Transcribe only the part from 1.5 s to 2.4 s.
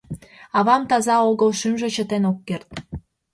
шӱмжӧ чытен ок